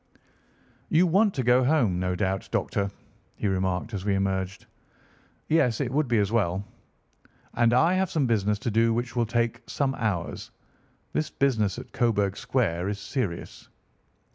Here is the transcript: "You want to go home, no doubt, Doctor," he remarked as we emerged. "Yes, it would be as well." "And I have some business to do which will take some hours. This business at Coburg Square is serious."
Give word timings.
"You 0.89 1.05
want 1.05 1.35
to 1.35 1.43
go 1.43 1.63
home, 1.63 1.99
no 1.99 2.15
doubt, 2.15 2.49
Doctor," 2.51 2.89
he 3.35 3.47
remarked 3.47 3.93
as 3.93 4.03
we 4.03 4.15
emerged. 4.15 4.65
"Yes, 5.47 5.79
it 5.79 5.91
would 5.91 6.07
be 6.07 6.17
as 6.17 6.31
well." 6.31 6.65
"And 7.53 7.71
I 7.71 7.93
have 7.93 8.09
some 8.09 8.25
business 8.25 8.57
to 8.65 8.71
do 8.71 8.95
which 8.95 9.15
will 9.15 9.27
take 9.27 9.61
some 9.69 9.93
hours. 9.93 10.49
This 11.13 11.29
business 11.29 11.77
at 11.77 11.91
Coburg 11.91 12.35
Square 12.35 12.89
is 12.89 12.97
serious." 12.97 13.69